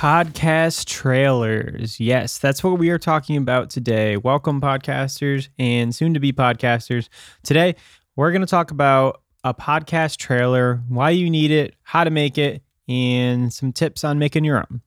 Podcast 0.00 0.86
trailers. 0.86 2.00
Yes, 2.00 2.38
that's 2.38 2.64
what 2.64 2.78
we 2.78 2.88
are 2.88 2.98
talking 2.98 3.36
about 3.36 3.68
today. 3.68 4.16
Welcome, 4.16 4.58
podcasters 4.58 5.50
and 5.58 5.94
soon 5.94 6.14
to 6.14 6.20
be 6.20 6.32
podcasters. 6.32 7.10
Today, 7.42 7.76
we're 8.16 8.30
going 8.30 8.40
to 8.40 8.46
talk 8.46 8.70
about 8.70 9.20
a 9.44 9.52
podcast 9.52 10.16
trailer, 10.16 10.80
why 10.88 11.10
you 11.10 11.28
need 11.28 11.50
it, 11.50 11.74
how 11.82 12.04
to 12.04 12.10
make 12.10 12.38
it, 12.38 12.62
and 12.88 13.52
some 13.52 13.74
tips 13.74 14.02
on 14.02 14.18
making 14.18 14.42
your 14.42 14.56
own. 14.56 14.80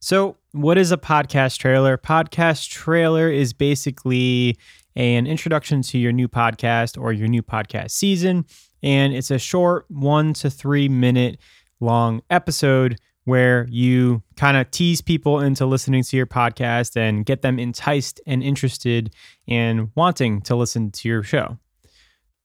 So, 0.00 0.36
what 0.50 0.76
is 0.76 0.92
a 0.92 0.98
podcast 0.98 1.56
trailer? 1.56 1.96
Podcast 1.96 2.68
trailer 2.68 3.30
is 3.30 3.54
basically 3.54 4.58
an 4.94 5.26
introduction 5.26 5.80
to 5.80 5.96
your 5.96 6.12
new 6.12 6.28
podcast 6.28 7.00
or 7.00 7.14
your 7.14 7.28
new 7.28 7.42
podcast 7.42 7.92
season. 7.92 8.44
And 8.82 9.14
it's 9.14 9.30
a 9.30 9.38
short 9.38 9.86
one 9.88 10.34
to 10.34 10.50
three 10.50 10.90
minute 10.90 11.38
long 11.80 12.20
episode 12.28 12.98
where 13.24 13.66
you 13.70 14.22
kind 14.36 14.56
of 14.56 14.70
tease 14.70 15.00
people 15.00 15.40
into 15.40 15.64
listening 15.64 16.02
to 16.02 16.16
your 16.16 16.26
podcast 16.26 16.96
and 16.96 17.24
get 17.24 17.42
them 17.42 17.58
enticed 17.58 18.20
and 18.26 18.42
interested 18.42 19.14
in 19.46 19.90
wanting 19.94 20.40
to 20.42 20.56
listen 20.56 20.90
to 20.90 21.08
your 21.08 21.22
show. 21.22 21.58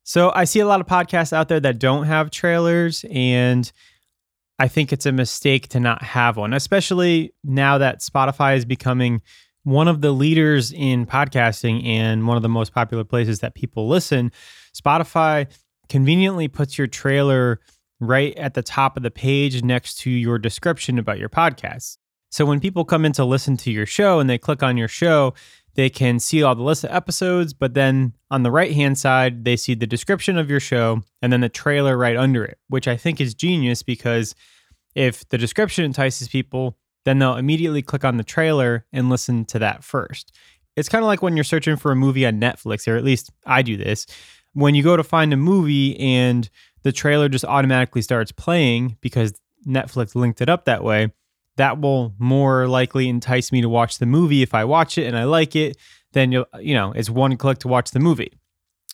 So 0.04 0.32
I 0.34 0.46
see 0.46 0.60
a 0.60 0.68
lot 0.68 0.80
of 0.80 0.88
podcasts 0.88 1.34
out 1.34 1.50
there 1.50 1.60
that 1.60 1.80
don't 1.80 2.06
have 2.06 2.32
trailers, 2.32 3.04
and 3.10 3.70
I 4.60 4.68
think 4.68 4.94
it's 4.94 5.06
a 5.06 5.12
mistake 5.12 5.68
to 5.70 5.80
not 5.80 6.02
have 6.02 6.38
one, 6.38 6.54
especially 6.54 7.34
now 7.44 7.78
that 7.80 8.00
Spotify 8.00 8.56
is 8.56 8.64
becoming 8.64 9.22
one 9.64 9.90
of 9.90 10.00
the 10.00 10.12
leaders 10.12 10.72
in 10.72 11.06
podcasting 11.06 11.86
and 11.86 12.26
one 12.26 12.38
of 12.38 12.44
the 12.44 12.48
most 12.48 12.74
popular 12.74 13.04
places 13.04 13.40
that 13.40 13.54
people 13.54 13.90
listen. 13.90 14.32
Spotify 14.74 15.48
conveniently 15.90 16.48
puts 16.48 16.78
your 16.78 16.88
trailer 16.88 17.60
right 18.00 18.36
at 18.38 18.54
the 18.54 18.62
top 18.62 18.98
of 18.98 19.04
the 19.04 19.12
page 19.12 19.64
next 19.64 20.00
to 20.00 20.10
your 20.10 20.38
description 20.38 21.00
about 21.00 21.20
your 21.20 21.30
podcast. 21.30 21.98
So 22.30 22.46
when 22.46 22.60
people 22.60 22.86
come 22.86 23.06
in 23.06 23.14
to 23.14 23.26
listen 23.26 23.58
to 23.58 23.72
your 23.72 23.86
show 23.86 24.20
and 24.20 24.30
they 24.30 24.38
click 24.38 24.62
on 24.62 24.78
your 24.78 24.88
show, 24.88 25.34
they 25.76 25.90
can 25.90 26.20
see 26.20 26.44
all 26.44 26.56
the 26.56 26.64
list 26.64 26.84
of 26.84 26.92
episodes, 26.92 27.54
but 27.54 27.74
then 27.74 28.14
on 28.32 28.44
the 28.44 28.52
right 28.52 28.74
hand 28.74 28.98
side, 28.98 29.46
they 29.46 29.56
see 29.56 29.76
the 29.76 29.88
description 29.88 30.38
of 30.38 30.50
your 30.50 30.60
show 30.60 31.04
and 31.22 31.32
then 31.32 31.42
the 31.42 31.50
trailer 31.50 31.98
right 31.98 32.18
under 32.18 32.44
it, 32.44 32.58
which 32.68 32.88
I 32.88 32.98
think 32.98 33.22
is 33.22 33.34
genius 33.34 33.84
because 33.84 34.36
if 34.96 35.28
the 35.30 35.38
description 35.38 35.86
entices 35.86 36.28
people, 36.28 36.76
then 37.06 37.20
they'll 37.20 37.36
immediately 37.36 37.82
click 37.82 38.04
on 38.04 38.18
the 38.18 38.24
trailer 38.24 38.86
and 38.92 39.10
listen 39.10 39.46
to 39.46 39.60
that 39.60 39.84
first. 39.84 40.36
It's 40.76 40.90
kind 40.90 41.04
of 41.04 41.08
like 41.08 41.22
when 41.22 41.38
you're 41.38 41.44
searching 41.44 41.76
for 41.76 41.92
a 41.92 41.96
movie 41.96 42.26
on 42.26 42.42
Netflix, 42.42 42.88
or 42.88 42.98
at 42.98 43.04
least 43.04 43.32
I 43.46 43.62
do 43.62 43.78
this. 43.78 44.08
When 44.54 44.76
you 44.76 44.84
go 44.84 44.98
to 44.98 45.04
find 45.04 45.32
a 45.32 45.38
movie 45.38 45.98
and 46.00 46.50
the 46.88 46.94
trailer 46.94 47.28
just 47.28 47.44
automatically 47.44 48.02
starts 48.02 48.32
playing 48.32 48.96
because 49.02 49.34
Netflix 49.68 50.16
linked 50.16 50.40
it 50.40 50.48
up 50.48 50.64
that 50.64 50.86
way, 50.86 51.12
that 51.58 51.82
will 51.82 52.16
more 52.18 52.66
likely 52.66 53.10
entice 53.10 53.52
me 53.52 53.60
to 53.60 53.68
watch 53.68 53.98
the 53.98 54.06
movie 54.06 54.42
if 54.42 54.54
I 54.54 54.64
watch 54.64 54.98
it 54.98 55.06
and 55.06 55.18
I 55.18 55.26
like 55.26 55.54
it, 55.54 55.76
then 56.14 56.32
you'll 56.32 56.46
you 56.62 56.74
know, 56.74 56.94
it's 56.94 57.10
one 57.10 57.36
click 57.36 57.58
to 57.60 57.68
watch 57.68 57.92
the 57.92 58.00
movie. 58.00 58.32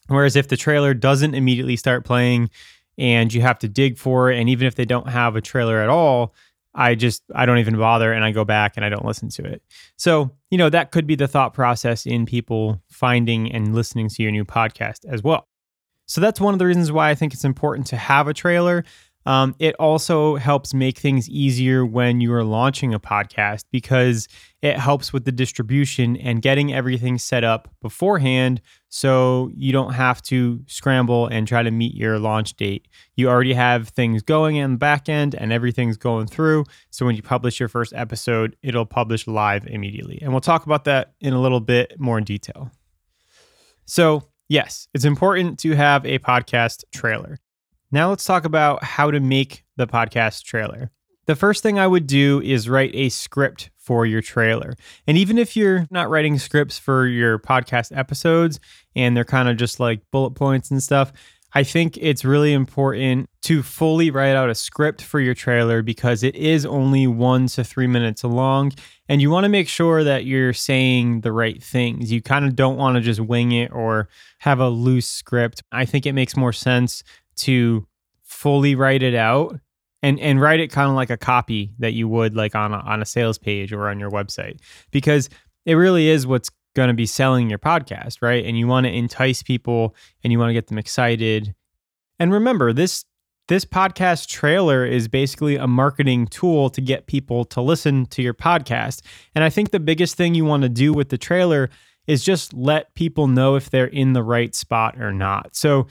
Whereas 0.08 0.36
if 0.36 0.48
the 0.48 0.58
trailer 0.58 0.96
doesn't 0.96 1.36
immediately 1.36 1.76
start 1.76 2.04
playing 2.04 2.50
and 2.98 3.32
you 3.32 3.42
have 3.42 3.60
to 3.60 3.68
dig 3.68 4.00
for 4.00 4.32
it 4.32 4.40
and 4.40 4.50
even 4.50 4.66
if 4.66 4.74
they 4.74 4.86
don't 4.86 5.10
have 5.10 5.36
a 5.36 5.42
trailer 5.42 5.80
at 5.80 5.90
all, 5.90 6.34
I 6.74 6.96
just 6.96 7.22
I 7.36 7.46
don't 7.46 7.60
even 7.60 7.78
bother 7.78 8.12
and 8.12 8.26
I 8.26 8.32
go 8.32 8.44
back 8.44 8.74
and 8.76 8.84
I 8.84 8.90
don't 8.90 9.06
listen 9.06 9.30
to 9.30 9.46
it. 9.46 9.62
So, 9.98 10.32
you 10.50 10.58
know, 10.58 10.72
that 10.72 10.90
could 10.90 11.06
be 11.06 11.14
the 11.14 11.28
thought 11.28 11.54
process 11.54 12.08
in 12.08 12.26
people 12.26 12.82
finding 12.90 13.52
and 13.52 13.76
listening 13.76 14.10
to 14.10 14.24
your 14.24 14.32
new 14.32 14.46
podcast 14.46 15.06
as 15.06 15.22
well. 15.22 15.48
So 16.14 16.22
that's 16.22 16.40
one 16.40 16.54
of 16.54 16.60
the 16.60 16.68
reasons 16.68 16.92
why 16.92 17.10
I 17.10 17.16
think 17.16 17.34
it's 17.34 17.44
important 17.44 17.88
to 17.88 17.98
have 17.98 18.28
a 18.28 18.36
trailer. 18.36 18.86
Um, 19.26 19.56
it 19.58 19.74
also 19.80 20.36
helps 20.36 20.72
make 20.72 21.00
things 21.00 21.28
easier 21.28 21.84
when 21.84 22.22
you 22.22 22.32
are 22.34 22.44
launching 22.44 22.94
a 22.94 23.00
podcast 23.00 23.64
because 23.72 24.28
it 24.62 24.78
helps 24.78 25.12
with 25.12 25.26
the 25.26 25.32
distribution 25.32 26.16
and 26.18 26.40
getting 26.40 26.72
everything 26.72 27.18
set 27.18 27.44
up 27.44 27.68
beforehand 27.82 28.62
so 28.90 29.50
you 29.56 29.72
don't 29.72 29.94
have 29.94 30.22
to 30.24 30.62
scramble 30.68 31.26
and 31.26 31.48
try 31.48 31.64
to 31.64 31.72
meet 31.72 31.96
your 31.96 32.20
launch 32.20 32.54
date. 32.58 32.88
You 33.16 33.28
already 33.28 33.54
have 33.54 33.90
things 33.90 34.22
going 34.22 34.58
in 34.58 34.74
the 34.74 34.78
back 34.78 35.10
end 35.10 35.34
and 35.34 35.52
everything's 35.52 35.98
going 35.98 36.28
through. 36.28 36.66
So 36.92 37.08
when 37.08 37.16
you 37.16 37.24
publish 37.24 37.60
your 37.60 37.70
first 37.70 37.92
episode, 37.96 38.56
it'll 38.62 38.86
publish 38.86 39.26
live 39.26 39.66
immediately. 39.66 40.20
And 40.22 40.32
we'll 40.32 40.42
talk 40.42 40.68
about 40.68 40.84
that 40.84 41.16
in 41.22 41.34
a 41.34 41.42
little 41.42 41.60
bit 41.60 42.00
more 42.00 42.20
in 42.20 42.24
detail. 42.24 42.70
So, 43.86 44.30
yes, 44.50 44.88
it's 44.94 45.06
important 45.06 45.60
to 45.60 45.76
have 45.76 46.06
a 46.06 46.20
podcast 46.20 46.84
trailer. 46.94 47.40
Now 47.92 48.10
let's 48.10 48.26
talk 48.26 48.46
about 48.46 48.84
how 48.84 49.12
to 49.12 49.20
make 49.20 49.64
the 49.78 49.88
podcast 49.88 50.44
trailer. 50.44 50.92
The 51.26 51.36
first 51.36 51.64
thing 51.64 51.80
I 51.80 51.88
would 51.88 52.08
do 52.08 52.42
is 52.42 52.68
write 52.68 52.92
a 52.94 53.10
script 53.10 53.70
for 53.78 54.06
your 54.06 54.22
trailer. 54.22 54.74
And 55.08 55.18
even 55.18 55.38
if 55.38 55.56
you're 55.56 55.88
not 55.90 56.10
writing 56.10 56.38
scripts 56.38 56.78
for 56.78 57.06
your 57.06 57.40
podcast 57.40 57.96
episodes 57.96 58.60
and 58.96 59.16
they're 59.16 59.24
kind 59.24 59.48
of 59.48 59.58
just 59.58 59.80
like 59.80 60.02
bullet 60.12 60.32
points 60.32 60.72
and 60.72 60.82
stuff, 60.82 61.14
I 61.56 61.64
think 61.64 61.98
it's 61.98 62.26
really 62.26 62.52
important 62.52 63.30
to 63.44 63.62
fully 63.62 64.10
write 64.10 64.36
out 64.36 64.50
a 64.50 64.56
script 64.56 65.02
for 65.02 65.20
your 65.20 65.36
trailer 65.36 65.84
because 65.84 66.24
it 66.24 66.36
is 66.36 66.66
only 66.66 67.06
one 67.06 67.48
to 67.48 67.64
three 67.64 67.86
minutes 67.86 68.24
long. 68.24 68.72
And 69.08 69.22
you 69.22 69.30
want 69.30 69.44
to 69.44 69.50
make 69.50 69.68
sure 69.68 70.04
that 70.04 70.26
you're 70.26 70.54
saying 70.54 71.22
the 71.22 71.32
right 71.32 71.62
things. 71.62 72.12
You 72.12 72.22
kind 72.22 72.46
of 72.46 72.56
don't 72.56 72.78
want 72.78 72.96
to 72.96 73.02
just 73.02 73.20
wing 73.20 73.52
it 73.52 73.72
or 73.72 74.10
have 74.40 74.60
a 74.60 74.70
loose 74.70 75.08
script. 75.08 75.62
I 75.72 75.86
think 75.86 76.06
it 76.06 76.14
makes 76.14 76.36
more 76.36 76.54
sense 76.54 77.04
to 77.38 77.88
fully 78.24 78.74
write 78.74 79.04
it 79.04 79.16
out 79.16 79.60
and 80.02 80.20
and 80.20 80.42
write 80.42 80.60
it 80.60 80.72
kind 80.72 80.90
of 80.90 80.96
like 80.96 81.10
a 81.10 81.18
copy 81.18 81.74
that 81.80 81.94
you 81.94 82.08
would 82.08 82.36
like 82.36 82.56
on 82.56 82.74
a, 82.74 82.78
on 82.78 83.02
a 83.02 83.06
sales 83.06 83.38
page 83.38 83.72
or 83.72 83.90
on 83.90 84.00
your 84.00 84.10
website 84.12 84.60
because 84.92 85.30
it 85.66 85.76
really 85.76 86.10
is 86.10 86.28
what's 86.28 86.50
going 86.76 86.88
to 86.88 86.94
be 86.94 87.06
selling 87.06 87.50
your 87.50 87.60
podcast 87.60 88.22
right? 88.22 88.46
And 88.46 88.58
you 88.58 88.68
want 88.68 88.86
to 88.86 88.92
entice 88.92 89.44
people 89.44 89.96
and 90.24 90.32
you 90.32 90.40
want 90.40 90.50
to 90.50 90.54
get 90.54 90.68
them 90.68 90.78
excited. 90.78 91.56
And 92.20 92.32
remember 92.32 92.74
this 92.74 93.06
this 93.50 93.66
podcast 93.66 94.28
trailer 94.28 94.86
is 94.86 95.10
basically 95.10 95.58
a 95.58 95.68
marketing 95.68 96.28
tool 96.28 96.70
to 96.70 96.80
get 96.80 97.08
people 97.08 97.44
to 97.44 97.62
listen 97.62 98.06
to 98.06 98.22
your 98.22 98.34
podcast. 98.34 99.02
And 99.36 99.44
i 99.44 99.50
think 99.50 99.72
the 99.72 99.80
biggest 99.80 100.16
thing 100.16 100.34
you 100.34 100.46
want 100.46 100.64
to 100.64 100.70
do 100.70 100.94
with 100.94 101.10
the 101.10 101.18
trailer 101.18 101.70
is 102.08 102.24
just 102.24 102.54
let 102.54 102.94
people 102.96 103.28
know 103.28 103.56
if 103.56 103.70
they're 103.70 103.86
in 103.86 104.14
the 104.14 104.24
right 104.24 104.54
spot 104.54 105.02
or 105.02 105.14
not. 105.14 105.56
So 105.56 105.88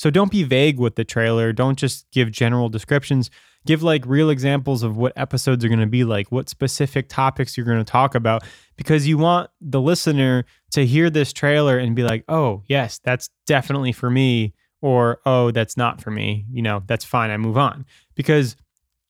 so 0.00 0.08
don't 0.08 0.30
be 0.30 0.44
vague 0.44 0.78
with 0.78 0.94
the 0.94 1.04
trailer. 1.04 1.52
Don't 1.52 1.78
just 1.78 2.10
give 2.10 2.30
general 2.30 2.70
descriptions. 2.70 3.30
Give 3.66 3.82
like 3.82 4.02
real 4.06 4.30
examples 4.30 4.82
of 4.82 4.96
what 4.96 5.12
episodes 5.14 5.62
are 5.62 5.68
going 5.68 5.78
to 5.78 5.86
be 5.86 6.04
like, 6.04 6.32
what 6.32 6.48
specific 6.48 7.10
topics 7.10 7.54
you're 7.54 7.66
going 7.66 7.84
to 7.84 7.84
talk 7.84 8.14
about, 8.14 8.42
because 8.78 9.06
you 9.06 9.18
want 9.18 9.50
the 9.60 9.78
listener 9.78 10.46
to 10.70 10.86
hear 10.86 11.10
this 11.10 11.34
trailer 11.34 11.76
and 11.76 11.94
be 11.94 12.02
like, 12.02 12.24
oh, 12.30 12.62
yes, 12.66 12.98
that's 13.04 13.28
definitely 13.44 13.92
for 13.92 14.08
me, 14.08 14.54
or 14.80 15.20
oh, 15.26 15.50
that's 15.50 15.76
not 15.76 16.00
for 16.00 16.10
me. 16.10 16.46
You 16.50 16.62
know, 16.62 16.82
that's 16.86 17.04
fine. 17.04 17.30
I 17.30 17.36
move 17.36 17.58
on. 17.58 17.84
Because 18.14 18.56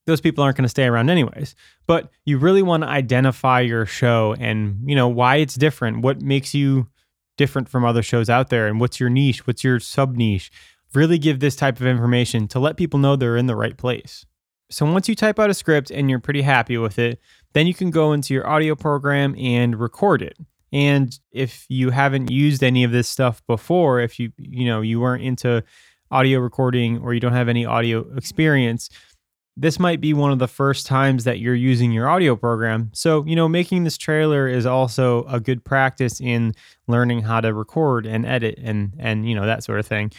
those 0.07 0.21
people 0.21 0.43
aren't 0.43 0.57
going 0.57 0.65
to 0.65 0.69
stay 0.69 0.87
around 0.87 1.09
anyways. 1.09 1.55
But 1.87 2.11
you 2.25 2.37
really 2.37 2.63
want 2.63 2.83
to 2.83 2.89
identify 2.89 3.61
your 3.61 3.87
show 3.87 4.35
and, 4.41 4.81
you 4.85 4.97
know, 4.97 5.07
why 5.07 5.37
it's 5.37 5.55
different, 5.55 6.03
what 6.03 6.21
makes 6.21 6.53
you 6.53 6.89
different 7.37 7.69
from 7.69 7.85
other 7.85 8.03
shows 8.03 8.29
out 8.29 8.49
there, 8.49 8.67
and 8.67 8.81
what's 8.81 8.99
your 8.99 9.09
niche, 9.09 9.47
what's 9.47 9.63
your 9.63 9.79
sub 9.79 10.17
niche 10.17 10.51
really 10.95 11.19
give 11.19 11.41
this 11.41 11.57
type 11.57 11.81
of 11.81 11.87
information 11.87 12.49
to 12.49 12.59
let 12.59 12.77
people 12.77 12.99
know 12.99 13.17
they're 13.17 13.37
in 13.37 13.47
the 13.47 13.57
right 13.57 13.77
place. 13.77 14.27
So 14.71 14.87
once 14.87 15.09
you 15.09 15.15
type 15.15 15.39
out 15.39 15.51
a 15.51 15.55
script 15.55 15.91
and 15.91 16.09
you're 16.09 16.21
pretty 16.21 16.43
happy 16.43 16.79
with 16.79 16.99
it, 16.99 17.21
then 17.53 17.67
you 17.67 17.75
can 17.75 17.91
go 17.91 18.13
into 18.13 18.33
your 18.35 18.47
audio 18.47 18.77
program 18.77 19.35
and 19.37 19.79
record 19.79 20.23
it. 20.23 20.39
And 20.73 21.19
if 21.33 21.67
you 21.69 21.91
haven't 21.91 22.31
used 22.31 22.63
any 22.63 22.85
of 22.85 22.93
this 22.93 23.09
stuff 23.09 23.45
before, 23.49 24.01
if 24.01 24.21
you 24.21 24.33
you 24.39 24.65
know 24.65 24.81
you 24.81 25.01
weren't 25.01 25.25
into 25.25 25.65
audio 26.13 26.39
recording 26.39 26.99
or 26.99 27.13
you 27.13 27.21
don't 27.21 27.33
have 27.33 27.49
any 27.49 27.67
audio 27.67 28.07
experience, 28.17 28.89
this 29.57 29.79
might 29.79 30.01
be 30.01 30.15
one 30.15 30.31
of 30.31 30.39
the 30.39 30.49
first 30.49 30.87
times 30.87 31.25
that 31.25 31.41
you're 31.41 31.55
using 31.55 31.93
your 31.93 32.09
audio 32.09 32.37
program. 32.37 32.91
So, 32.95 33.25
you 33.27 33.37
know, 33.37 33.49
making 33.49 33.85
this 33.85 33.99
trailer 33.99 34.47
is 34.47 34.65
also 34.65 35.25
a 35.25 35.41
good 35.41 35.65
practice 35.65 36.21
in 36.21 36.55
learning 36.87 37.23
how 37.23 37.41
to 37.41 37.53
record 37.53 38.07
and 38.07 38.25
edit 38.25 38.59
and 38.63 38.95
and 38.99 39.29
you 39.29 39.35
know 39.35 39.47
that 39.47 39.65
sort 39.65 39.81
of 39.81 39.87
thing. 39.87 40.13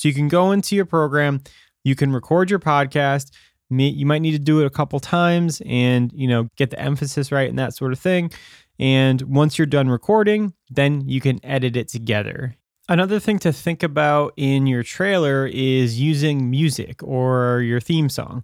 So 0.00 0.08
you 0.08 0.14
can 0.14 0.28
go 0.28 0.52
into 0.52 0.74
your 0.74 0.86
program, 0.86 1.42
you 1.84 1.94
can 1.94 2.10
record 2.10 2.48
your 2.48 2.58
podcast, 2.58 3.32
you 3.68 4.06
might 4.06 4.22
need 4.22 4.30
to 4.30 4.38
do 4.38 4.60
it 4.60 4.64
a 4.64 4.70
couple 4.70 4.98
times 4.98 5.60
and, 5.66 6.10
you 6.14 6.26
know, 6.26 6.48
get 6.56 6.70
the 6.70 6.80
emphasis 6.80 7.30
right 7.30 7.50
and 7.50 7.58
that 7.58 7.74
sort 7.74 7.92
of 7.92 7.98
thing. 7.98 8.30
And 8.78 9.20
once 9.20 9.58
you're 9.58 9.66
done 9.66 9.90
recording, 9.90 10.54
then 10.70 11.06
you 11.06 11.20
can 11.20 11.38
edit 11.44 11.76
it 11.76 11.88
together. 11.88 12.56
Another 12.88 13.20
thing 13.20 13.38
to 13.40 13.52
think 13.52 13.82
about 13.82 14.32
in 14.38 14.66
your 14.66 14.82
trailer 14.82 15.46
is 15.46 16.00
using 16.00 16.48
music 16.48 17.02
or 17.02 17.60
your 17.60 17.78
theme 17.78 18.08
song. 18.08 18.42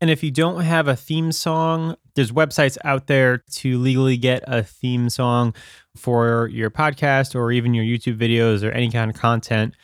And 0.00 0.08
if 0.08 0.22
you 0.22 0.30
don't 0.30 0.62
have 0.62 0.88
a 0.88 0.96
theme 0.96 1.32
song, 1.32 1.96
there's 2.14 2.32
websites 2.32 2.78
out 2.82 3.08
there 3.08 3.44
to 3.56 3.78
legally 3.78 4.16
get 4.16 4.42
a 4.46 4.62
theme 4.62 5.10
song 5.10 5.54
for 5.96 6.48
your 6.50 6.70
podcast 6.70 7.34
or 7.34 7.52
even 7.52 7.74
your 7.74 7.84
YouTube 7.84 8.16
videos 8.16 8.66
or 8.66 8.70
any 8.70 8.90
kind 8.90 9.10
of 9.10 9.18
content. 9.18 9.74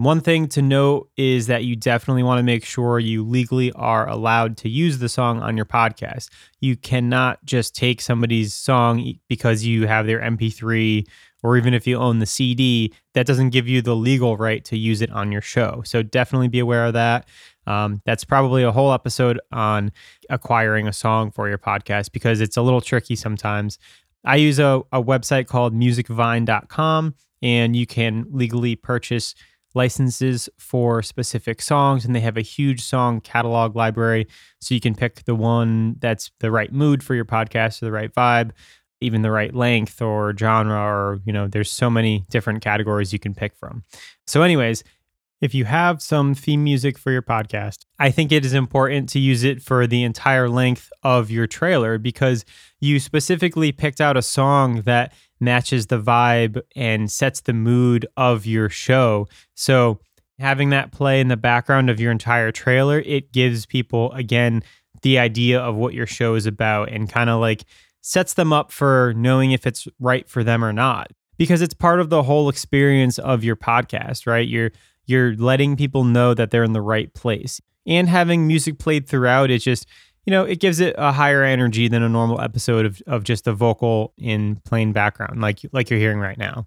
One 0.00 0.22
thing 0.22 0.48
to 0.48 0.62
note 0.62 1.10
is 1.18 1.46
that 1.48 1.64
you 1.64 1.76
definitely 1.76 2.22
want 2.22 2.38
to 2.38 2.42
make 2.42 2.64
sure 2.64 2.98
you 2.98 3.22
legally 3.22 3.70
are 3.72 4.08
allowed 4.08 4.56
to 4.56 4.68
use 4.70 4.98
the 4.98 5.10
song 5.10 5.42
on 5.42 5.58
your 5.58 5.66
podcast. 5.66 6.30
You 6.58 6.74
cannot 6.74 7.44
just 7.44 7.74
take 7.74 8.00
somebody's 8.00 8.54
song 8.54 9.12
because 9.28 9.62
you 9.62 9.86
have 9.86 10.06
their 10.06 10.20
MP3 10.20 11.06
or 11.42 11.58
even 11.58 11.74
if 11.74 11.86
you 11.86 11.98
own 11.98 12.18
the 12.18 12.24
CD, 12.24 12.94
that 13.12 13.26
doesn't 13.26 13.50
give 13.50 13.68
you 13.68 13.82
the 13.82 13.94
legal 13.94 14.38
right 14.38 14.64
to 14.64 14.78
use 14.78 15.02
it 15.02 15.10
on 15.10 15.32
your 15.32 15.42
show. 15.42 15.82
So 15.84 16.02
definitely 16.02 16.48
be 16.48 16.60
aware 16.60 16.86
of 16.86 16.94
that. 16.94 17.28
Um, 17.66 18.00
that's 18.06 18.24
probably 18.24 18.62
a 18.62 18.72
whole 18.72 18.94
episode 18.94 19.38
on 19.52 19.92
acquiring 20.30 20.88
a 20.88 20.94
song 20.94 21.30
for 21.30 21.46
your 21.46 21.58
podcast 21.58 22.10
because 22.10 22.40
it's 22.40 22.56
a 22.56 22.62
little 22.62 22.80
tricky 22.80 23.16
sometimes. 23.16 23.78
I 24.24 24.36
use 24.36 24.58
a, 24.58 24.80
a 24.92 25.02
website 25.02 25.46
called 25.46 25.74
musicvine.com 25.74 27.16
and 27.42 27.76
you 27.76 27.86
can 27.86 28.24
legally 28.30 28.76
purchase 28.76 29.34
licenses 29.74 30.48
for 30.58 31.02
specific 31.02 31.62
songs 31.62 32.04
and 32.04 32.14
they 32.14 32.20
have 32.20 32.36
a 32.36 32.42
huge 32.42 32.82
song 32.82 33.20
catalog 33.20 33.76
library. 33.76 34.26
So 34.60 34.74
you 34.74 34.80
can 34.80 34.94
pick 34.94 35.24
the 35.24 35.34
one 35.34 35.96
that's 36.00 36.30
the 36.40 36.50
right 36.50 36.72
mood 36.72 37.02
for 37.02 37.14
your 37.14 37.24
podcast 37.24 37.82
or 37.82 37.86
the 37.86 37.92
right 37.92 38.12
vibe 38.12 38.52
even 39.00 39.22
the 39.22 39.30
right 39.30 39.54
length 39.54 40.02
or 40.02 40.36
genre 40.36 40.78
or 40.78 41.20
you 41.24 41.32
know 41.32 41.48
there's 41.48 41.70
so 41.70 41.88
many 41.88 42.24
different 42.30 42.62
categories 42.62 43.12
you 43.12 43.18
can 43.18 43.34
pick 43.34 43.56
from. 43.56 43.82
So 44.26 44.42
anyways 44.42 44.84
if 45.40 45.54
you 45.54 45.64
have 45.64 46.02
some 46.02 46.34
theme 46.34 46.62
music 46.62 46.98
for 46.98 47.10
your 47.10 47.22
podcast, 47.22 47.86
I 47.98 48.10
think 48.10 48.30
it 48.30 48.44
is 48.44 48.52
important 48.52 49.08
to 49.10 49.18
use 49.18 49.42
it 49.42 49.62
for 49.62 49.86
the 49.86 50.02
entire 50.04 50.48
length 50.48 50.90
of 51.02 51.30
your 51.30 51.46
trailer 51.46 51.98
because 51.98 52.44
you 52.78 53.00
specifically 53.00 53.72
picked 53.72 54.00
out 54.00 54.16
a 54.16 54.22
song 54.22 54.82
that 54.82 55.14
matches 55.40 55.86
the 55.86 56.00
vibe 56.00 56.60
and 56.76 57.10
sets 57.10 57.40
the 57.40 57.54
mood 57.54 58.06
of 58.16 58.44
your 58.44 58.68
show. 58.68 59.28
So, 59.54 60.00
having 60.38 60.70
that 60.70 60.90
play 60.92 61.20
in 61.20 61.28
the 61.28 61.36
background 61.36 61.90
of 61.90 62.00
your 62.00 62.12
entire 62.12 62.50
trailer, 62.50 63.00
it 63.00 63.32
gives 63.32 63.66
people, 63.66 64.12
again, 64.12 64.62
the 65.02 65.18
idea 65.18 65.60
of 65.60 65.76
what 65.76 65.94
your 65.94 66.06
show 66.06 66.34
is 66.34 66.46
about 66.46 66.90
and 66.90 67.10
kind 67.10 67.30
of 67.30 67.40
like 67.40 67.64
sets 68.02 68.34
them 68.34 68.52
up 68.52 68.72
for 68.72 69.14
knowing 69.16 69.52
if 69.52 69.66
it's 69.66 69.86
right 69.98 70.28
for 70.28 70.42
them 70.44 70.64
or 70.64 70.72
not 70.72 71.10
because 71.40 71.62
it's 71.62 71.72
part 71.72 72.00
of 72.00 72.10
the 72.10 72.22
whole 72.22 72.50
experience 72.50 73.18
of 73.18 73.42
your 73.42 73.56
podcast, 73.56 74.26
right? 74.26 74.46
You're 74.46 74.72
you're 75.10 75.34
letting 75.34 75.76
people 75.76 76.04
know 76.04 76.32
that 76.34 76.50
they're 76.50 76.64
in 76.64 76.72
the 76.72 76.80
right 76.80 77.12
place. 77.12 77.60
And 77.86 78.08
having 78.08 78.46
music 78.46 78.78
played 78.78 79.08
throughout, 79.08 79.50
it's 79.50 79.64
just, 79.64 79.86
you 80.24 80.30
know, 80.30 80.44
it 80.44 80.60
gives 80.60 80.80
it 80.80 80.94
a 80.96 81.12
higher 81.12 81.42
energy 81.42 81.88
than 81.88 82.02
a 82.02 82.08
normal 82.08 82.40
episode 82.40 82.86
of, 82.86 83.02
of 83.06 83.24
just 83.24 83.46
a 83.46 83.52
vocal 83.52 84.12
in 84.16 84.56
plain 84.64 84.92
background, 84.92 85.40
like 85.40 85.60
like 85.72 85.90
you're 85.90 85.98
hearing 85.98 86.20
right 86.20 86.38
now. 86.38 86.66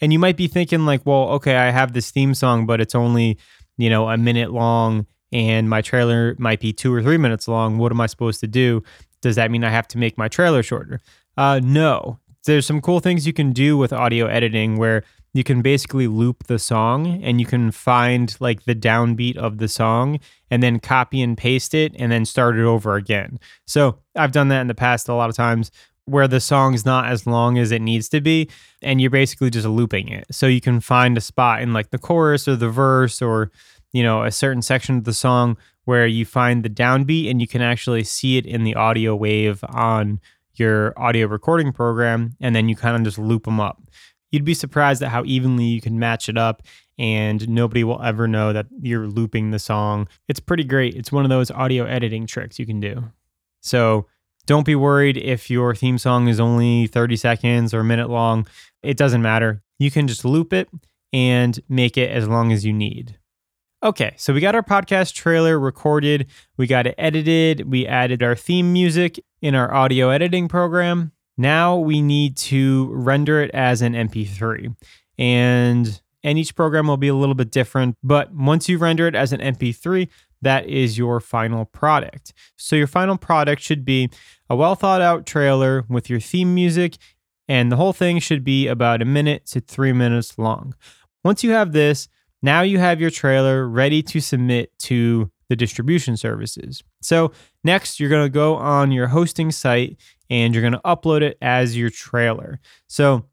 And 0.00 0.12
you 0.12 0.18
might 0.18 0.36
be 0.36 0.48
thinking, 0.48 0.86
like, 0.86 1.04
well, 1.04 1.28
okay, 1.30 1.56
I 1.56 1.70
have 1.70 1.92
this 1.92 2.10
theme 2.10 2.34
song, 2.34 2.66
but 2.66 2.80
it's 2.80 2.94
only, 2.94 3.38
you 3.76 3.90
know, 3.90 4.08
a 4.08 4.16
minute 4.16 4.50
long 4.50 5.06
and 5.32 5.68
my 5.68 5.80
trailer 5.80 6.34
might 6.38 6.60
be 6.60 6.72
two 6.72 6.92
or 6.92 7.02
three 7.02 7.18
minutes 7.18 7.46
long. 7.46 7.78
What 7.78 7.92
am 7.92 8.00
I 8.00 8.06
supposed 8.06 8.40
to 8.40 8.46
do? 8.46 8.82
Does 9.20 9.36
that 9.36 9.50
mean 9.50 9.64
I 9.64 9.70
have 9.70 9.86
to 9.88 9.98
make 9.98 10.18
my 10.18 10.28
trailer 10.28 10.62
shorter? 10.62 11.00
Uh, 11.36 11.60
no. 11.62 12.18
There's 12.46 12.66
some 12.66 12.80
cool 12.80 13.00
things 13.00 13.26
you 13.26 13.32
can 13.32 13.52
do 13.52 13.76
with 13.76 13.92
audio 13.92 14.26
editing 14.26 14.76
where 14.76 15.04
you 15.32 15.44
can 15.44 15.62
basically 15.62 16.08
loop 16.08 16.44
the 16.46 16.58
song 16.58 17.22
and 17.22 17.40
you 17.40 17.46
can 17.46 17.70
find 17.70 18.36
like 18.40 18.64
the 18.64 18.74
downbeat 18.74 19.36
of 19.36 19.58
the 19.58 19.68
song 19.68 20.18
and 20.50 20.62
then 20.62 20.80
copy 20.80 21.22
and 21.22 21.38
paste 21.38 21.72
it 21.74 21.94
and 21.98 22.10
then 22.10 22.24
start 22.24 22.56
it 22.56 22.64
over 22.64 22.96
again. 22.96 23.38
So 23.66 23.98
I've 24.16 24.32
done 24.32 24.48
that 24.48 24.60
in 24.60 24.66
the 24.66 24.74
past 24.74 25.08
a 25.08 25.14
lot 25.14 25.30
of 25.30 25.36
times 25.36 25.70
where 26.06 26.26
the 26.26 26.40
song's 26.40 26.84
not 26.84 27.06
as 27.06 27.26
long 27.26 27.58
as 27.58 27.70
it 27.70 27.80
needs 27.80 28.08
to 28.08 28.20
be 28.20 28.48
and 28.82 29.00
you're 29.00 29.10
basically 29.10 29.50
just 29.50 29.66
looping 29.66 30.08
it. 30.08 30.26
So 30.32 30.46
you 30.46 30.60
can 30.60 30.80
find 30.80 31.16
a 31.16 31.20
spot 31.20 31.62
in 31.62 31.72
like 31.72 31.90
the 31.90 31.98
chorus 31.98 32.48
or 32.48 32.56
the 32.56 32.70
verse 32.70 33.22
or 33.22 33.52
you 33.92 34.02
know 34.02 34.24
a 34.24 34.32
certain 34.32 34.62
section 34.62 34.98
of 34.98 35.04
the 35.04 35.14
song 35.14 35.56
where 35.84 36.06
you 36.06 36.24
find 36.24 36.64
the 36.64 36.70
downbeat 36.70 37.30
and 37.30 37.40
you 37.40 37.46
can 37.46 37.62
actually 37.62 38.04
see 38.04 38.36
it 38.36 38.46
in 38.46 38.64
the 38.64 38.74
audio 38.74 39.14
wave 39.14 39.62
on 39.68 40.20
your 40.54 40.92
audio 41.00 41.26
recording 41.26 41.72
program 41.72 42.36
and 42.40 42.54
then 42.54 42.68
you 42.68 42.76
kind 42.76 42.96
of 42.96 43.02
just 43.02 43.18
loop 43.18 43.44
them 43.44 43.60
up 43.60 43.80
you'd 44.30 44.44
be 44.44 44.54
surprised 44.54 45.02
at 45.02 45.10
how 45.10 45.24
evenly 45.24 45.64
you 45.64 45.80
can 45.80 45.98
match 45.98 46.28
it 46.28 46.38
up 46.38 46.62
and 46.98 47.48
nobody 47.48 47.82
will 47.82 48.02
ever 48.02 48.28
know 48.28 48.52
that 48.52 48.66
you're 48.80 49.06
looping 49.06 49.50
the 49.50 49.58
song. 49.58 50.06
It's 50.28 50.40
pretty 50.40 50.64
great. 50.64 50.94
It's 50.94 51.10
one 51.10 51.24
of 51.24 51.30
those 51.30 51.50
audio 51.50 51.84
editing 51.84 52.26
tricks 52.26 52.58
you 52.58 52.66
can 52.66 52.80
do. 52.80 53.04
So 53.60 54.06
don't 54.46 54.66
be 54.66 54.74
worried 54.74 55.16
if 55.16 55.50
your 55.50 55.74
theme 55.74 55.98
song 55.98 56.28
is 56.28 56.40
only 56.40 56.86
30 56.86 57.16
seconds 57.16 57.72
or 57.72 57.80
a 57.80 57.84
minute 57.84 58.10
long. 58.10 58.46
It 58.82 58.96
doesn't 58.96 59.22
matter. 59.22 59.62
You 59.78 59.90
can 59.90 60.08
just 60.08 60.24
loop 60.24 60.52
it 60.52 60.68
and 61.12 61.58
make 61.68 61.96
it 61.96 62.10
as 62.10 62.28
long 62.28 62.52
as 62.52 62.64
you 62.64 62.72
need. 62.72 63.18
Okay, 63.82 64.12
so 64.18 64.34
we 64.34 64.40
got 64.40 64.54
our 64.54 64.62
podcast 64.62 65.14
trailer 65.14 65.58
recorded, 65.58 66.26
we 66.58 66.66
got 66.66 66.86
it 66.86 66.94
edited, 66.98 67.70
we 67.70 67.86
added 67.86 68.22
our 68.22 68.36
theme 68.36 68.74
music 68.74 69.18
in 69.40 69.54
our 69.54 69.72
audio 69.72 70.10
editing 70.10 70.48
program. 70.48 71.12
Now 71.40 71.78
we 71.78 72.02
need 72.02 72.36
to 72.36 72.90
render 72.92 73.40
it 73.40 73.50
as 73.52 73.80
an 73.80 73.94
MP3. 73.94 74.76
And 75.18 76.00
and 76.22 76.38
each 76.38 76.54
program 76.54 76.86
will 76.86 76.98
be 76.98 77.08
a 77.08 77.14
little 77.14 77.34
bit 77.34 77.50
different, 77.50 77.96
but 78.02 78.30
once 78.34 78.68
you 78.68 78.76
render 78.76 79.06
it 79.06 79.14
as 79.14 79.32
an 79.32 79.40
MP3, 79.40 80.06
that 80.42 80.66
is 80.66 80.98
your 80.98 81.18
final 81.18 81.64
product. 81.64 82.34
So 82.56 82.76
your 82.76 82.86
final 82.86 83.16
product 83.16 83.62
should 83.62 83.86
be 83.86 84.10
a 84.50 84.56
well 84.56 84.74
thought 84.74 85.00
out 85.00 85.24
trailer 85.24 85.86
with 85.88 86.10
your 86.10 86.20
theme 86.20 86.54
music 86.54 86.98
and 87.48 87.72
the 87.72 87.76
whole 87.76 87.94
thing 87.94 88.18
should 88.18 88.44
be 88.44 88.68
about 88.68 89.00
a 89.00 89.06
minute 89.06 89.46
to 89.46 89.60
3 89.60 89.94
minutes 89.94 90.38
long. 90.38 90.74
Once 91.24 91.42
you 91.42 91.52
have 91.52 91.72
this, 91.72 92.06
now 92.42 92.60
you 92.60 92.78
have 92.78 93.00
your 93.00 93.10
trailer 93.10 93.66
ready 93.66 94.02
to 94.02 94.20
submit 94.20 94.78
to 94.80 95.30
the 95.50 95.56
distribution 95.56 96.16
services. 96.16 96.82
So, 97.02 97.32
next, 97.64 98.00
you're 98.00 98.08
going 98.08 98.24
to 98.24 98.30
go 98.30 98.54
on 98.54 98.92
your 98.92 99.08
hosting 99.08 99.50
site 99.50 99.98
and 100.30 100.54
you're 100.54 100.62
going 100.62 100.72
to 100.72 100.80
upload 100.84 101.22
it 101.22 101.36
as 101.42 101.76
your 101.76 101.90
trailer. 101.90 102.60
So, 102.86 103.26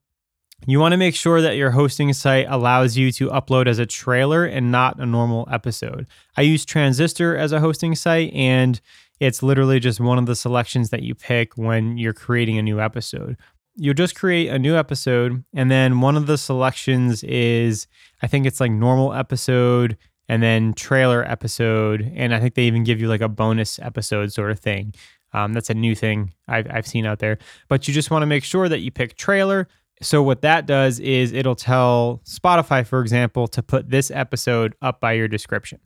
you 0.65 0.79
want 0.79 0.93
to 0.93 0.97
make 0.97 1.13
sure 1.13 1.39
that 1.41 1.55
your 1.55 1.69
hosting 1.69 2.11
site 2.13 2.47
allows 2.49 2.97
you 2.97 3.11
to 3.11 3.29
upload 3.29 3.67
as 3.67 3.77
a 3.77 3.85
trailer 3.85 4.43
and 4.43 4.71
not 4.71 4.99
a 4.99 5.05
normal 5.05 5.47
episode. 5.51 6.07
I 6.35 6.41
use 6.41 6.65
Transistor 6.65 7.37
as 7.37 7.51
a 7.51 7.59
hosting 7.59 7.93
site, 7.93 8.33
and 8.33 8.81
it's 9.19 9.43
literally 9.43 9.79
just 9.79 9.99
one 9.99 10.17
of 10.17 10.25
the 10.25 10.35
selections 10.35 10.89
that 10.89 11.03
you 11.03 11.13
pick 11.13 11.53
when 11.53 11.99
you're 11.99 12.13
creating 12.13 12.57
a 12.57 12.63
new 12.63 12.81
episode. 12.81 13.37
You'll 13.75 13.93
just 13.93 14.15
create 14.15 14.47
a 14.47 14.57
new 14.57 14.75
episode, 14.75 15.43
and 15.53 15.69
then 15.69 16.01
one 16.01 16.17
of 16.17 16.25
the 16.25 16.39
selections 16.39 17.23
is 17.23 17.85
I 18.23 18.27
think 18.27 18.47
it's 18.47 18.59
like 18.59 18.71
normal 18.71 19.13
episode 19.13 19.95
and 20.29 20.43
then 20.43 20.73
trailer 20.73 21.23
episode. 21.23 22.11
And 22.15 22.33
I 22.33 22.39
think 22.39 22.55
they 22.55 22.63
even 22.63 22.83
give 22.83 22.99
you 22.99 23.07
like 23.07 23.21
a 23.21 23.29
bonus 23.29 23.79
episode 23.79 24.31
sort 24.31 24.51
of 24.51 24.59
thing. 24.59 24.93
Um, 25.33 25.53
that's 25.53 25.69
a 25.69 25.73
new 25.73 25.95
thing 25.95 26.33
I've, 26.47 26.67
I've 26.69 26.87
seen 26.87 27.05
out 27.05 27.19
there. 27.19 27.37
But 27.67 27.87
you 27.87 27.93
just 27.93 28.11
want 28.11 28.23
to 28.23 28.27
make 28.27 28.43
sure 28.43 28.69
that 28.69 28.79
you 28.79 28.91
pick 28.91 29.15
trailer. 29.17 29.67
So, 30.01 30.21
what 30.21 30.41
that 30.41 30.65
does 30.65 30.99
is 30.99 31.33
it'll 31.33 31.55
tell 31.55 32.21
Spotify, 32.23 32.85
for 32.85 33.01
example, 33.01 33.47
to 33.47 33.63
put 33.63 33.89
this 33.89 34.11
episode 34.11 34.75
up 34.81 35.01
by 35.01 35.13
your 35.13 35.27
description. 35.27 35.79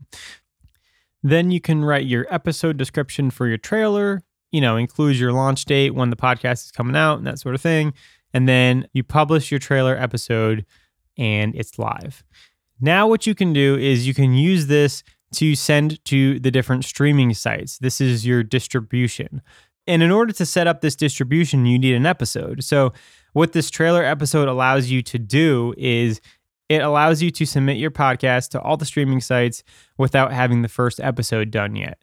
Then 1.23 1.51
you 1.51 1.61
can 1.61 1.85
write 1.85 2.05
your 2.05 2.25
episode 2.29 2.77
description 2.77 3.29
for 3.31 3.47
your 3.47 3.57
trailer, 3.57 4.23
you 4.51 4.59
know, 4.59 4.75
includes 4.75 5.19
your 5.19 5.31
launch 5.31 5.65
date, 5.65 5.95
when 5.95 6.09
the 6.09 6.15
podcast 6.15 6.65
is 6.65 6.71
coming 6.71 6.95
out, 6.95 7.19
and 7.19 7.27
that 7.27 7.39
sort 7.39 7.55
of 7.55 7.61
thing. 7.61 7.93
And 8.33 8.49
then 8.49 8.87
you 8.93 9.03
publish 9.03 9.51
your 9.51 9.59
trailer 9.59 9.95
episode 9.95 10.65
and 11.17 11.55
it's 11.55 11.77
live. 11.77 12.23
Now, 12.81 13.07
what 13.07 13.27
you 13.27 13.35
can 13.35 13.53
do 13.53 13.77
is 13.77 14.07
you 14.07 14.13
can 14.13 14.33
use 14.33 14.67
this 14.67 15.03
to 15.33 15.55
send 15.55 16.03
to 16.05 16.39
the 16.39 16.51
different 16.51 16.83
streaming 16.83 17.33
sites. 17.33 17.77
This 17.77 18.01
is 18.01 18.25
your 18.25 18.43
distribution. 18.43 19.41
And 19.87 20.03
in 20.03 20.11
order 20.11 20.33
to 20.33 20.45
set 20.45 20.67
up 20.67 20.81
this 20.81 20.95
distribution, 20.95 21.65
you 21.65 21.79
need 21.79 21.95
an 21.95 22.05
episode. 22.05 22.63
So, 22.63 22.93
what 23.33 23.53
this 23.53 23.69
trailer 23.69 24.03
episode 24.03 24.49
allows 24.49 24.89
you 24.89 25.01
to 25.03 25.17
do 25.17 25.73
is 25.77 26.19
it 26.67 26.81
allows 26.81 27.21
you 27.21 27.31
to 27.31 27.45
submit 27.45 27.77
your 27.77 27.91
podcast 27.91 28.49
to 28.49 28.61
all 28.61 28.77
the 28.77 28.85
streaming 28.85 29.21
sites 29.21 29.63
without 29.97 30.33
having 30.33 30.61
the 30.61 30.67
first 30.67 30.99
episode 30.99 31.49
done 31.49 31.75
yet. 31.75 32.01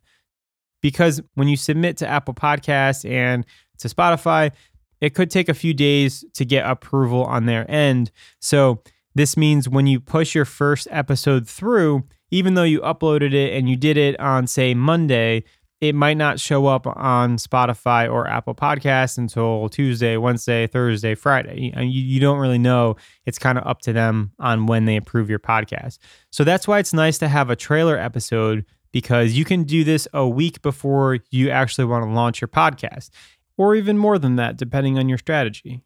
Because 0.80 1.20
when 1.34 1.48
you 1.48 1.56
submit 1.56 1.96
to 1.98 2.08
Apple 2.08 2.34
Podcasts 2.34 3.08
and 3.08 3.44
to 3.78 3.88
Spotify, 3.88 4.52
it 5.00 5.14
could 5.14 5.30
take 5.30 5.48
a 5.48 5.54
few 5.54 5.74
days 5.74 6.24
to 6.34 6.44
get 6.44 6.68
approval 6.68 7.24
on 7.24 7.46
their 7.46 7.70
end. 7.70 8.10
So, 8.40 8.82
this 9.18 9.36
means 9.36 9.68
when 9.68 9.88
you 9.88 9.98
push 9.98 10.34
your 10.34 10.44
first 10.44 10.86
episode 10.90 11.48
through, 11.48 12.04
even 12.30 12.54
though 12.54 12.62
you 12.62 12.80
uploaded 12.80 13.34
it 13.34 13.52
and 13.52 13.68
you 13.68 13.76
did 13.76 13.96
it 13.96 14.18
on, 14.20 14.46
say, 14.46 14.74
Monday, 14.74 15.42
it 15.80 15.94
might 15.94 16.16
not 16.16 16.38
show 16.38 16.66
up 16.66 16.86
on 16.86 17.36
Spotify 17.36 18.08
or 18.10 18.28
Apple 18.28 18.54
Podcasts 18.54 19.18
until 19.18 19.68
Tuesday, 19.68 20.16
Wednesday, 20.16 20.68
Thursday, 20.68 21.16
Friday. 21.16 21.72
Uh, 21.76 21.80
you, 21.80 22.00
you 22.00 22.20
don't 22.20 22.38
really 22.38 22.58
know. 22.58 22.96
It's 23.26 23.38
kind 23.38 23.58
of 23.58 23.66
up 23.66 23.80
to 23.82 23.92
them 23.92 24.32
on 24.38 24.66
when 24.66 24.84
they 24.84 24.96
approve 24.96 25.28
your 25.28 25.40
podcast. 25.40 25.98
So 26.30 26.44
that's 26.44 26.68
why 26.68 26.78
it's 26.78 26.92
nice 26.92 27.18
to 27.18 27.28
have 27.28 27.50
a 27.50 27.56
trailer 27.56 27.98
episode 27.98 28.64
because 28.92 29.32
you 29.32 29.44
can 29.44 29.64
do 29.64 29.82
this 29.82 30.06
a 30.14 30.28
week 30.28 30.62
before 30.62 31.18
you 31.30 31.50
actually 31.50 31.84
want 31.86 32.04
to 32.04 32.10
launch 32.10 32.40
your 32.40 32.48
podcast, 32.48 33.10
or 33.56 33.74
even 33.74 33.98
more 33.98 34.18
than 34.18 34.36
that, 34.36 34.56
depending 34.56 34.96
on 34.96 35.08
your 35.08 35.18
strategy. 35.18 35.82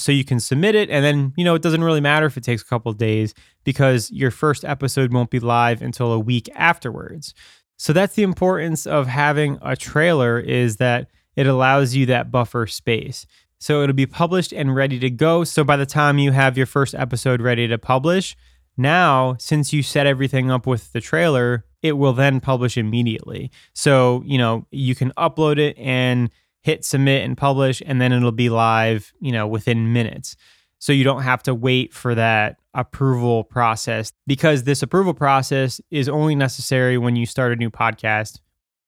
So 0.00 0.12
you 0.12 0.24
can 0.24 0.40
submit 0.40 0.74
it, 0.74 0.90
and 0.90 1.04
then, 1.04 1.32
you 1.36 1.44
know, 1.44 1.54
it 1.54 1.62
doesn't 1.62 1.84
really 1.84 2.00
matter 2.00 2.26
if 2.26 2.36
it 2.36 2.44
takes 2.44 2.62
a 2.62 2.66
couple 2.66 2.92
days 2.92 3.34
because 3.64 4.10
your 4.10 4.30
first 4.30 4.64
episode 4.64 5.12
won't 5.12 5.30
be 5.30 5.40
live 5.40 5.82
until 5.82 6.12
a 6.12 6.18
week 6.18 6.48
afterwards. 6.54 7.34
So 7.76 7.92
that's 7.92 8.14
the 8.14 8.22
importance 8.22 8.86
of 8.86 9.06
having 9.06 9.58
a 9.62 9.76
trailer 9.76 10.38
is 10.40 10.76
that 10.76 11.10
it 11.36 11.46
allows 11.46 11.94
you 11.94 12.06
that 12.06 12.30
buffer 12.30 12.66
space. 12.66 13.26
So 13.60 13.82
it'll 13.82 13.94
be 13.94 14.06
published 14.06 14.52
and 14.52 14.74
ready 14.74 14.98
to 14.98 15.10
go. 15.10 15.44
So 15.44 15.64
by 15.64 15.76
the 15.76 15.86
time 15.86 16.18
you 16.18 16.32
have 16.32 16.56
your 16.56 16.66
first 16.66 16.94
episode 16.94 17.40
ready 17.40 17.68
to 17.68 17.78
publish, 17.78 18.36
now 18.76 19.36
since 19.38 19.72
you 19.72 19.82
set 19.82 20.06
everything 20.06 20.50
up 20.50 20.66
with 20.66 20.92
the 20.92 21.00
trailer, 21.00 21.64
it 21.82 21.92
will 21.92 22.12
then 22.12 22.40
publish 22.40 22.76
immediately. 22.76 23.50
So, 23.74 24.22
you 24.26 24.38
know, 24.38 24.66
you 24.70 24.94
can 24.94 25.12
upload 25.12 25.58
it 25.58 25.78
and 25.78 26.30
hit 26.62 26.84
submit 26.84 27.24
and 27.24 27.36
publish, 27.36 27.82
and 27.84 28.00
then 28.00 28.12
it'll 28.12 28.32
be 28.32 28.50
live, 28.50 29.12
you 29.20 29.32
know, 29.32 29.46
within 29.46 29.92
minutes. 29.92 30.36
So 30.78 30.92
you 30.92 31.04
don't 31.04 31.22
have 31.22 31.42
to 31.44 31.54
wait 31.54 31.92
for 31.92 32.14
that 32.14 32.60
approval 32.74 33.44
process 33.44 34.12
because 34.26 34.62
this 34.62 34.82
approval 34.82 35.14
process 35.14 35.80
is 35.90 36.08
only 36.08 36.34
necessary 36.34 36.98
when 36.98 37.16
you 37.16 37.26
start 37.26 37.52
a 37.52 37.56
new 37.56 37.70
podcast 37.70 38.38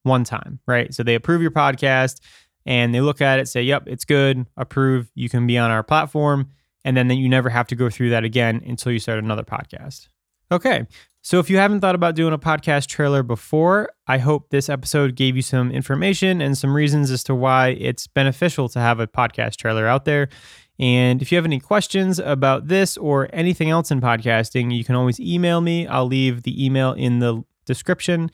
one 0.05 0.25
time, 0.25 0.61
right? 0.67 0.95
So 0.95 1.03
they 1.03 1.15
approve 1.15 1.43
your 1.43 1.51
podcast 1.51 2.21
and 2.65 2.95
they 2.95 3.01
look 3.01 3.21
at 3.21 3.39
it, 3.39 3.49
say, 3.49 3.63
yep, 3.63 3.85
it's 3.87 4.05
good, 4.05 4.47
approve, 4.57 5.11
you 5.15 5.29
can 5.29 5.47
be 5.47 5.59
on 5.59 5.71
our 5.71 5.83
platform. 5.83 6.51
And 6.85 6.97
then, 6.97 7.09
then 7.09 7.19
you 7.19 7.29
never 7.29 7.51
have 7.51 7.67
to 7.69 7.75
go 7.75 7.91
through 7.91 8.11
that 8.11 8.25
again 8.25 8.63
until 8.67 8.93
you 8.93 8.99
start 8.99 9.19
another 9.19 9.43
podcast. 9.43 10.09
Okay. 10.51 10.87
So 11.23 11.39
if 11.39 11.51
you 11.51 11.59
haven't 11.59 11.81
thought 11.81 11.95
about 11.95 12.15
doing 12.15 12.33
a 12.33 12.39
podcast 12.39 12.87
trailer 12.87 13.23
before, 13.23 13.91
I 14.07 14.19
hope 14.19 14.49
this 14.49 14.71
episode 14.71 15.17
gave 15.17 15.37
you 15.37 15.43
some 15.43 15.71
information 15.71 16.41
and 16.41 16.57
some 16.57 16.75
reasons 16.75 17.11
as 17.11 17.23
to 17.25 17.35
why 17.35 17.69
it's 17.69 18.07
beneficial 18.07 18.71
to 18.71 18.81
have 18.81 19.01
a 19.01 19.07
podcast 19.07 19.57
trailer 19.57 19.87
out 19.87 20.07
there. 20.07 20.31
And 20.79 21.21
if 21.21 21.31
you 21.31 21.37
have 21.37 21.45
any 21.45 21.61
questions 21.61 22.19
about 22.19 22.69
this 22.69 22.97
or 22.97 23.29
anything 23.35 23.69
else 23.69 23.91
in 23.91 24.01
podcasting, 24.01 24.75
you 24.75 24.83
can 24.83 24.95
always 24.95 25.21
email 25.21 25.61
me. 25.61 25.87
I'll 25.87 26.07
leave 26.07 26.43
the 26.43 26.65
email 26.65 26.95
in 26.95 27.19
the 27.19 27.45
description, 27.67 28.31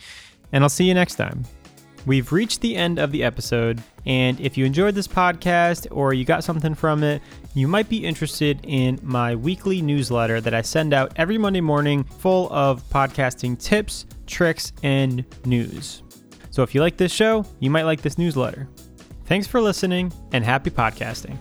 and 0.53 0.63
I'll 0.63 0.71
see 0.71 0.85
you 0.85 0.95
next 0.95 1.17
time. 1.17 1.45
We've 2.07 2.31
reached 2.31 2.61
the 2.61 2.77
end 2.77 3.01
of 3.01 3.11
the 3.11 3.25
episode, 3.25 3.83
and 4.07 4.41
if 4.41 4.57
you 4.57 4.65
enjoyed 4.65 4.95
this 4.95 5.09
podcast 5.09 5.89
or 5.91 6.15
you 6.15 6.25
got 6.25 6.45
something 6.45 6.73
from 6.73 7.03
it, 7.03 7.21
you 7.55 7.67
might 7.67 7.89
be 7.89 8.07
interested 8.07 8.61
in 8.63 9.01
my 9.03 9.35
weekly 9.35 9.83
newsletter 9.83 10.41
that 10.41 10.55
I 10.55 10.63
send 10.63 10.95
out 10.95 11.13
every 11.17 11.37
Monday 11.37 11.61
morning 11.61 12.05
full 12.05 12.49
of 12.53 12.89
podcasting 12.91 13.61
tips, 13.61 14.07
tricks, 14.27 14.73
and 14.85 15.25
news. 15.45 16.05
So 16.51 16.63
if 16.63 16.77
you 16.77 16.81
like 16.81 16.97
this 16.97 17.13
show, 17.13 17.45
you 17.59 17.71
might 17.71 17.83
like 17.83 18.03
this 18.03 18.19
newsletter. 18.19 18.69
Thanks 19.25 19.49
for 19.49 19.61
listening 19.61 20.13
and 20.33 20.45
happy 20.45 20.71
podcasting. 20.71 21.37